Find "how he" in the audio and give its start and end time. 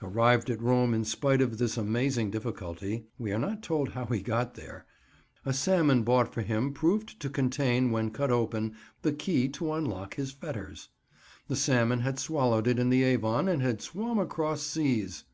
3.94-4.22